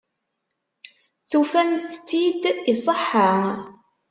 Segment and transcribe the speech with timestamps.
[1.29, 3.33] Tufamt-t-id iṣeḥḥa.